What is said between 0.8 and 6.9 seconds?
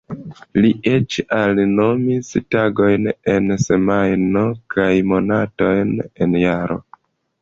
eĉ alinomis tagojn en semajno kaj monatojn en jaro.